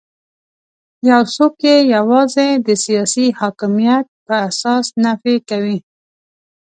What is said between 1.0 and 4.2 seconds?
یو څوک یې یوازې د سیاسي حاکمیت